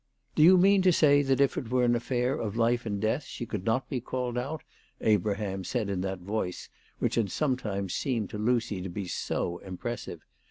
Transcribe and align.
"Do 0.35 0.41
you 0.41 0.57
mean 0.57 0.81
to 0.81 0.91
say 0.91 1.21
that 1.21 1.39
if 1.39 1.59
it 1.59 1.69
were 1.69 1.83
an 1.83 1.93
affair 1.95 2.33
of 2.33 2.55
life 2.57 2.87
and 2.87 2.99
death 2.99 3.23
she 3.25 3.45
could 3.45 3.63
not 3.63 3.87
be 3.87 4.01
called 4.01 4.35
out?" 4.35 4.63
Abraham 4.99 5.59
asked 5.59 5.75
in 5.75 6.01
that 6.01 6.21
voice 6.21 6.69
which 6.97 7.13
had 7.13 7.29
sometimes 7.29 7.93
seemed 7.93 8.31
to 8.31 8.39
Lucy 8.39 8.81
to 8.81 8.89
be 8.89 9.05
so 9.07 9.59
impressive. 9.59 10.25